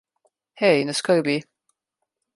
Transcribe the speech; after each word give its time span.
Hej, 0.61 0.81
ne 0.89 0.93
skrbi. 1.01 1.37